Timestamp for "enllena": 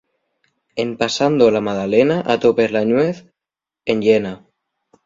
3.85-4.33